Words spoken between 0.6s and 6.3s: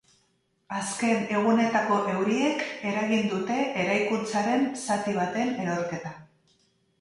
Azken egunetako euriek eragin dute eraikuntzaren zati baten erorketa.